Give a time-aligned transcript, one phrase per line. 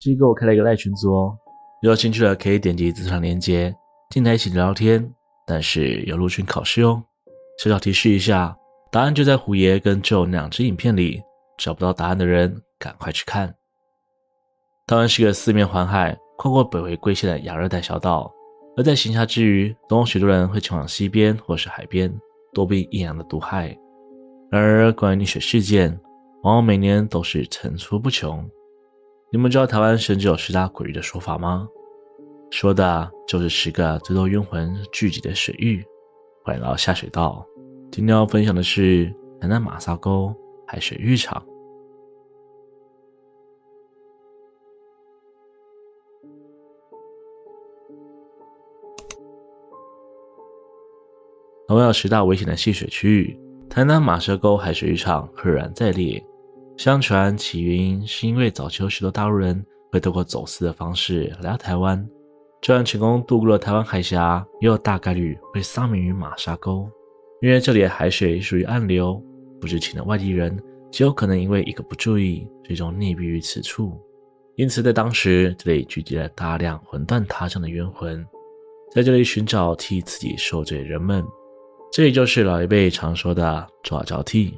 [0.00, 1.36] 机构开了一个赖群组哦，
[1.82, 3.74] 有兴趣的可以点击资产链接
[4.10, 5.12] 进来一起聊聊天。
[5.46, 7.02] 但是有入群考试哦，
[7.62, 8.54] 小小提示一下，
[8.92, 11.22] 答案就在虎爷跟 Joe 两支影片里，
[11.56, 13.54] 找不到答案的人赶快去看。
[14.86, 18.30] 台湾是个四面环海、跨过北回归线的亚热带小岛，
[18.76, 22.14] 而在闲暇之余，总有许多人会前往西边或是海边
[22.52, 23.74] 躲避艳阳的毒害。
[24.50, 25.98] 然而，关于溺水事件，
[26.42, 28.46] 往往每年都是层出不穷。
[29.30, 31.68] 你们知道台湾甚至有十大鬼域的说法吗？
[32.50, 35.84] 说的就是十个最多冤魂聚集的水域。
[36.42, 37.46] 欢迎来到下水道。
[37.92, 40.34] 今天要分享的是台南马沙沟
[40.66, 41.44] 海水浴场。
[51.66, 53.38] 同样十大危险的戏水区域，
[53.68, 56.24] 台南马沙沟海水浴场赫然在列。
[56.78, 62.08] 相传起因是因为早期有许多大陆人会透过走私的方式来到台湾。
[62.62, 66.88] 就算成功渡过了台湾海峡，也有大概率会丧命于马沙沟，
[67.42, 69.20] 因为这里的海水属于暗流，
[69.60, 70.56] 不知情的外地人
[70.92, 74.00] 极有可能因为一个不注意，最终溺毙于此处。
[74.54, 78.24] 因此，在当时这里聚集了大量魂断他乡的冤魂，
[78.92, 81.24] 在这里寻找替自己受罪的人们。
[81.90, 84.56] 这里就是老一辈常说的“抓交替”。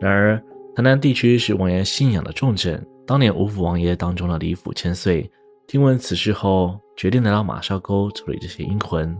[0.00, 0.40] 然而，
[0.78, 5.28] 台南地区是王爷信仰的重镇，当年五府王爷当中的李府千岁。
[5.66, 9.12] 听闻此事后，决定来到马沙沟处理这些阴魂。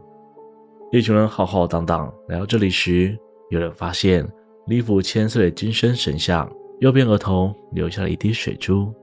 [0.92, 3.19] 一群人浩浩荡荡来到这里时，
[3.50, 4.25] 有人发现
[4.69, 8.95] 李府千岁的金身神像右边额头留下了一滴水珠。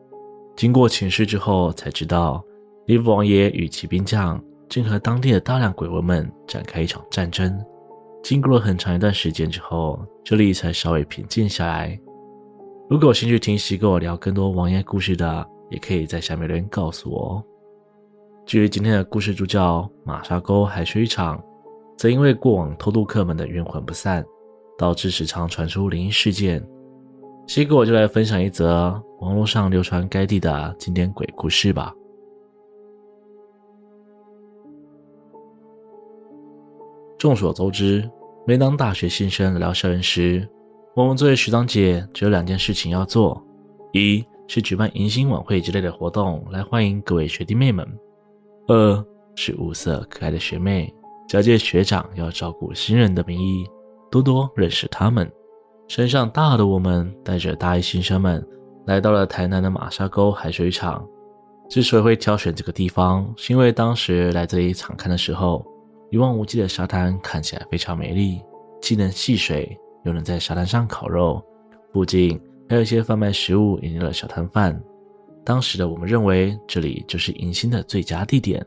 [0.55, 2.41] 经过请示之后，才知道
[2.85, 7.61] 李府王爷与骑兵将正和当地的大量鬼魂们展开一场战争。
[8.23, 11.99] 经过了很长一段时间之后，这里才稍微平静下来。
[12.87, 17.43] 如果有兴趣听西跟我聊更多王爷故事的，也可以在下面留言告诉我哦。
[18.45, 21.43] 至于今天的故事主角马沙沟海水浴场，
[21.97, 24.23] 则因为过往偷渡客们的冤魂不散，
[24.77, 26.63] 导致时常传出灵异事件。
[27.47, 31.91] 西哥我就来分享一则网络上流传该地的经典鬼故事吧。
[37.17, 38.07] 众所周知，
[38.45, 40.47] 每当大学新生来校园时，
[40.95, 43.45] 我们作为学长姐只有两件事情要做：
[43.91, 47.85] 一是举办迎新晚会之类的活动来欢迎各位学弟妹们；
[48.67, 50.95] 二是物色可爱的学妹，
[51.27, 53.65] 假借学长要照顾新人的名义，
[54.09, 55.29] 多多认识他们。
[55.89, 58.41] 身上大的我们带着大一新生们
[58.85, 61.05] 来到了台南的马沙沟海水浴场。
[61.69, 65.65] 之所以会挑选这个地方，是因为当时来这里场勘的时候，
[66.09, 68.41] 一望无际的沙滩看起来非常美丽，
[68.81, 71.43] 既能戏水，又能在沙滩上烤肉，
[71.91, 72.39] 附近。
[72.67, 74.81] 还有一些贩卖食物饮料的小摊贩。
[75.43, 78.65] 当时的我们认为这里就是迎新的最佳地点，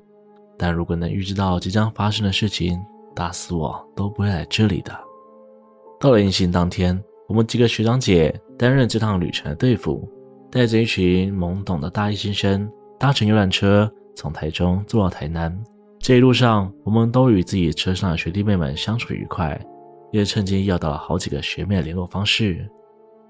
[0.56, 2.80] 但如果能预知到即将发生的事情，
[3.12, 4.96] 打死我都不会来这里的。
[5.98, 10.08] 到了迎新当天，我们几个学长姐担任这趟旅程的队服，
[10.48, 12.70] 带着一群懵懂的大一新生，
[13.00, 15.52] 搭乘游览车从台中坐到台南。
[15.98, 19.60] 这一路上，我们都与自己车上的学弟妹们相处愉快，
[20.10, 22.68] 也趁机要到了好几个学妹的联络方式。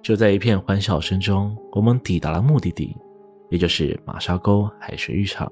[0.00, 2.96] 就在一片欢笑声中，我们抵达了目的地，
[3.50, 5.50] 也就是马沙沟海水浴场。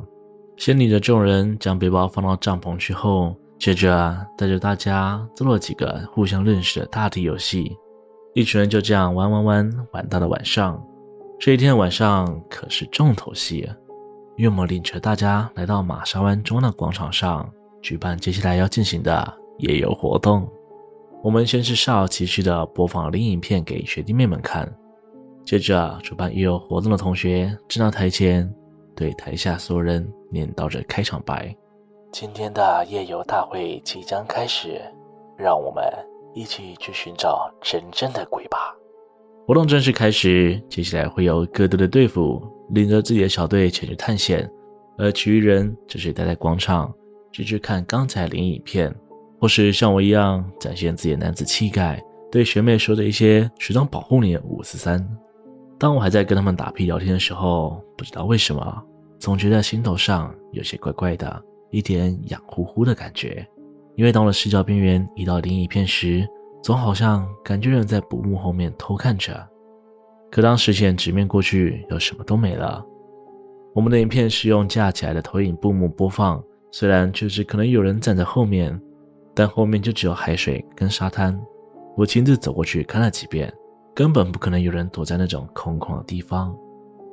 [0.56, 7.76] 先领着众人将背包放到帐篷去后，接着带着大家做了几个互相认识的大地游戏。
[8.34, 10.82] 一群人就这样玩玩玩，玩到了晚上。
[11.38, 13.68] 这一天晚上可是重头戏，
[14.36, 17.50] 因为我们领着大家来到马沙湾中央的广场上，
[17.82, 20.48] 举办接下来要进行的夜游活动。
[21.22, 24.72] 我们先是煞有其事地播放灵异影片给学弟妹们看，
[25.44, 28.48] 接着主办夜游活动的同学站到台前，
[28.94, 31.52] 对台下所有人念叨着开场白
[32.12, 34.80] ：“今天的夜游大会即将开始，
[35.36, 35.82] 让我们
[36.32, 38.72] 一起去寻找真正的鬼吧。”
[39.48, 42.40] 活动正式开始，接下来会有各队的队服
[42.70, 44.48] 领着自己的小队前去探险，
[44.96, 46.92] 而其余人只是待在广场，
[47.32, 48.94] 继续看刚才灵异影片。
[49.38, 55.06] 或是像我一样展现自己的男子气概，对学妹说着一些“学长保护你”五四三。
[55.78, 58.82] 当我还在跟他们打屁聊天的时候，不知道为什么，
[59.18, 63.46] 总觉得心头上有些怪怪的，一点痒乎乎的感觉。
[63.94, 66.26] 因为当我视角边缘移到另一片时，
[66.62, 69.46] 总好像感觉有人在布幕后面偷看着。
[70.30, 72.84] 可当视线直面过去，又什么都没了。
[73.74, 76.42] 我们的影片是用架起来的投影布幕播放，
[76.72, 78.80] 虽然确实可能有人站在后面。
[79.36, 81.38] 但后面就只有海水跟沙滩，
[81.94, 83.52] 我亲自走过去看了几遍，
[83.94, 86.56] 根本不可能有人躲在那种空旷的地方。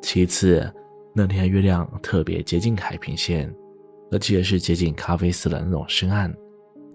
[0.01, 0.65] 其次，
[1.13, 3.53] 那天的月亮特别接近海平线，
[4.09, 6.33] 而且是接近咖啡色的那种深暗，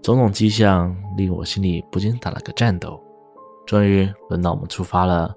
[0.03, 2.99] 种种迹象令我心里不禁打了个颤抖。
[3.67, 5.35] 终于轮到我们出发了。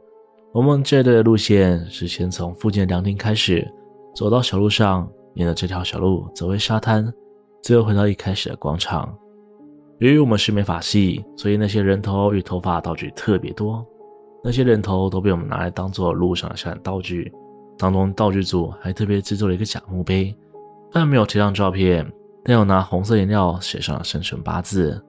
[0.54, 3.70] 我们这一队的路线是先从附近的凉亭开始，
[4.16, 7.14] 走到小路上，沿着这条小路走回沙滩，
[7.62, 9.14] 最后回到一开始的广场。
[10.02, 13.86] 由于我们是美发系，所以那些人头与头发道具特别多。
[14.44, 17.32] 那些人头都被我们拿来当做路上的小道具。
[17.78, 20.36] 当中道具组还特别制作了一个假墓碑，
[20.92, 22.04] 虽然没有贴上照片，
[22.44, 25.00] 但有拿红色颜料写上了生辰八字。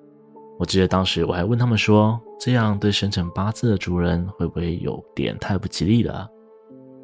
[0.58, 6.28] 我记得当时我还问他们说，这样对生辰八字的主人会不会有点太不吉利了？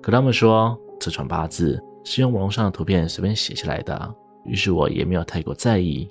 [0.02, 4.14] 可他们说这串八字是用网络上的图片随便写下来的，
[4.44, 6.06] 于是我也没有太过在意。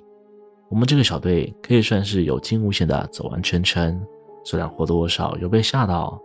[0.70, 4.00] 我们这个小队可以算是有惊无险的走完全程，
[4.44, 6.20] 虽然或多或少有被吓到，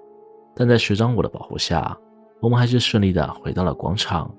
[0.55, 1.97] 但在学长我的保护下，
[2.41, 4.29] 我们还是顺利的回到了广场。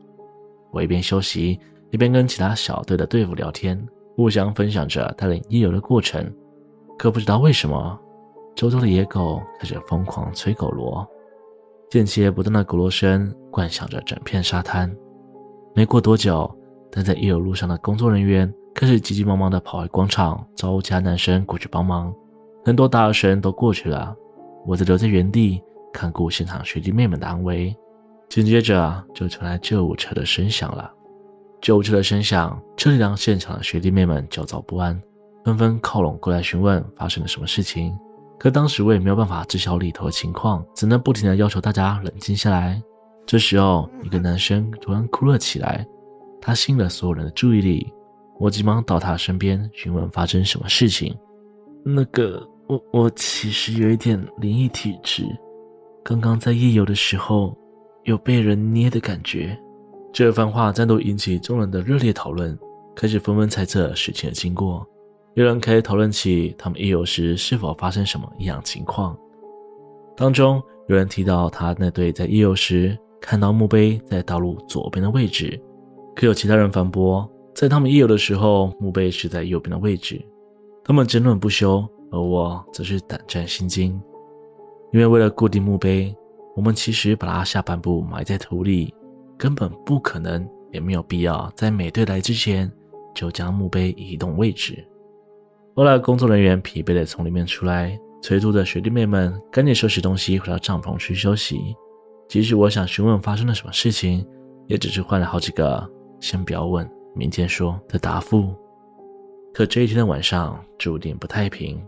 [0.70, 1.58] 我一边休息，
[1.90, 3.80] 一边跟其他小队的队伍聊天，
[4.16, 6.24] 互相分享着带领夜游的过程。
[6.98, 7.98] 可不知道为什么，
[8.54, 11.06] 周遭的野狗开始疯狂催狗螺，
[11.90, 14.94] 间歇不断的狗锣声灌响着整片沙滩。
[15.74, 16.52] 没过多久，
[16.90, 22.12] 但在夜游路上的工作人员开始急急忙忙地跑回广场，招呼其他男生过去帮忙。
[22.64, 24.14] 很多大学生都过去了，
[24.66, 25.62] 我则留在原地
[25.92, 27.74] 看顾现场学弟妹们的安危。
[28.28, 30.90] 紧接着就传来救护车的声响了，
[31.60, 35.00] 救护车的声响，彻底让现场的学弟妹们焦躁不安。
[35.44, 37.96] 纷纷靠拢过来询问发生了什么事情，
[38.40, 42.82] 可当时我也没有办法知晓里头的情况，只能不停地要求大家冷静下来。
[43.24, 45.86] 这时候，一个男生突然哭了起来，
[46.40, 47.92] 他吸引了所有人的注意力。
[48.38, 51.16] 我急忙到他身边询问发生什么事情。
[51.84, 55.24] 那个，我我其实有一点灵异体质，
[56.02, 57.56] 刚刚在夜游的时候
[58.04, 59.58] 有被人捏的感觉。
[60.12, 62.56] 这番话再度引起众人的热烈讨论，
[62.94, 64.86] 开始纷纷猜测事情的经过。
[65.34, 69.18] 有人开始讨论起他们夜游时是否发生什么异样情况。
[70.16, 75.60] 当中有人提到他那队在夜游时看到墓碑在道路左边的位置，
[76.14, 80.20] 可有其他人反驳，在他们夜游的时候墓碑是在右边的位置。
[80.84, 83.98] 他们争论不休，而我则是胆战心惊，
[84.92, 86.14] 因为为了固定墓碑，
[86.56, 88.92] 我们其实把它下半部埋在土里，
[89.38, 92.70] 根本不可能，也没有必要在每队来之前
[93.14, 94.86] 就将墓碑移动位置。
[95.74, 101.74] 后来，工作人员疲惫地从里面出来，催促着学弟妹们赶紧收拾东西回到帐篷去休息。
[102.28, 104.26] 即使我想询问发生了什么事情，
[104.66, 105.90] 也只是换了好几个
[106.20, 108.54] “先不要问，明天说”的答复。
[109.52, 111.80] 可这一天的晚上注定不太平。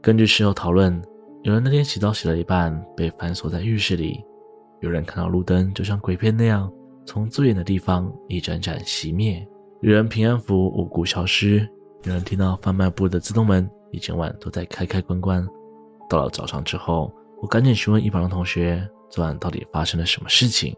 [0.00, 1.02] 根据事后讨论，
[1.42, 4.20] 有人那天洗澡洗了一半，被反锁在浴室里；
[4.80, 6.72] 有人看到路灯就像鬼片那样，
[7.04, 9.44] 从最远的地方一盏盏熄灭；
[9.82, 11.68] 有人平安符无故消失。
[12.04, 15.44] 有人听到贩卖部的自动门一整晚都在开开关关。
[16.08, 20.72] 到了早上之后，我赶紧询问一旁的同学，昨晚到底发生了什么事情？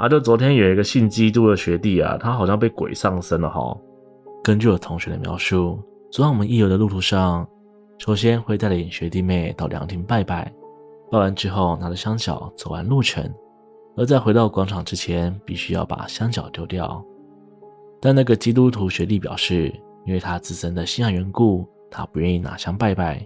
[0.00, 3.76] 啊，就昨天有一个信基督的学弟啊，他好像被鬼上身了哈。
[4.42, 5.78] 根据我同学的描述，
[6.10, 7.46] 昨晚我们夜游的路途上，
[7.98, 10.50] 首先会带领学弟妹到凉亭拜拜，
[11.10, 13.30] 拜完之后拿着香脚走完路程，
[13.94, 17.04] 而在回到广场之前，必须要把香脚丢掉。
[18.00, 19.70] 但那个基督徒学弟表示，
[20.06, 23.22] 因为他自身的信仰缘故，他不愿意拿香拜拜。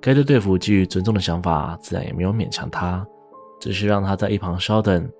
[0.00, 3.04] 该队队辅基于尊重的想法，自然也没有勉强他，
[3.58, 5.10] 只是让他在一旁稍等，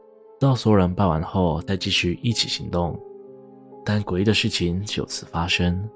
[0.41, 2.99] 到所有人拜完后再继续一起行动。
[3.85, 5.89] 但诡异的事情就此发生，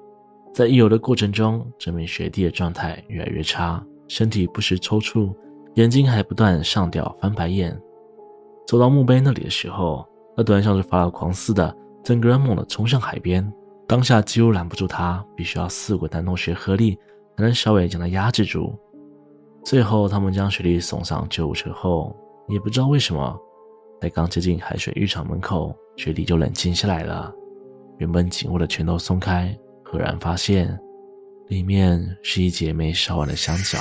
[0.53, 5.33] 在夜游的过程中，这名学弟的状态越来越差，身体不时抽搐，
[5.75, 7.79] 眼睛还不断上吊翻白眼。
[8.67, 13.51] 走到墓碑那里的时候，他突然像是发了狂似的，整个人猛地冲向海边。
[13.87, 16.95] 当下几乎拦不住他，必须要四个男同学合力
[17.35, 18.77] 才能稍微将他压制住。
[19.63, 22.15] 最后，他们将学弟送上救护车后，
[22.47, 23.35] 也不知道为什么，
[24.01, 27.33] 在刚接近海水浴场门口，雪莉就冷静下来了。
[27.97, 30.79] 原本紧握的拳头松开，赫然发现
[31.47, 33.77] 里面是一截没烧完的香脚。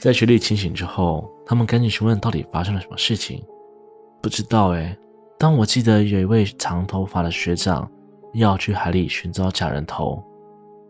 [0.00, 3.44] 在雪莉清醒之后，他们赶紧询问到底发生了什么事情。
[4.22, 4.96] 不知道哎，
[5.38, 7.90] 但我记得有一位长头发的学长。
[8.34, 10.22] 要去海里寻找假人头，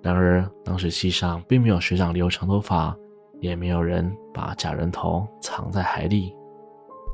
[0.02, 2.94] 然而当时系上并没有学长留长头发，
[3.40, 6.34] 也没有人把假人头藏在海里。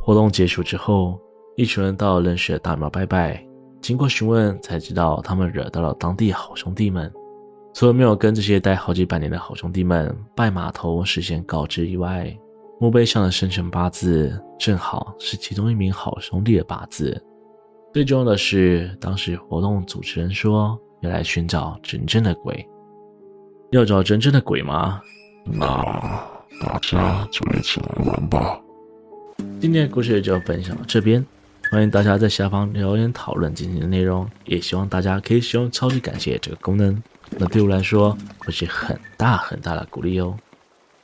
[0.05, 1.19] 活动结束之后，
[1.57, 3.43] 一群人到认识的大庙拜拜，
[3.81, 7.11] 经过询问才知道他们惹到了当地好兄弟们。
[7.73, 12.31] 除了没有跟这些待好几百年的好兄弟们拜码头事先告知以外，
[12.79, 17.19] 墓碑上的生辰八字正好是其中一名好兄弟的八字。
[17.95, 22.63] 最重要的是，当时活动主持人说要来寻找真正的鬼。
[23.71, 25.01] 要找真正的鬼吗？
[25.47, 25.67] 那
[26.61, 28.61] 大家就一起来玩吧。
[29.61, 31.25] 今天的故事就分享到这边，
[31.71, 37.03] 欢迎大家在下方留言讨论今天的内容，也希望大家可以使用超级感谢这个功能，
[37.39, 40.37] 那对我来说会是很大很大的鼓励哦。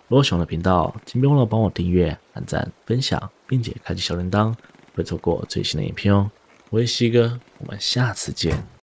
[0.08, 4.52] 如果喜欢的频道，请别忘了帮我订阅、按赞、分享，并且开启小铃铛，
[4.92, 6.30] 不会错过最新的影片哦。
[6.70, 8.70] 我是西哥，我们下次见。